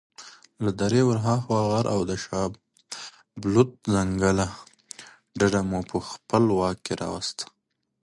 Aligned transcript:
له 0.63 0.71
درې 0.81 1.01
ورهاخوا 1.09 1.59
غر 1.69 1.85
او 1.95 1.99
د 2.09 2.11
شابلوط 2.25 3.71
ځنګله 3.93 4.47
ډډه 5.39 5.61
مو 5.69 5.79
په 5.89 5.97
خپل 6.09 6.43
واک 6.59 6.81
راوسته. 7.01 7.45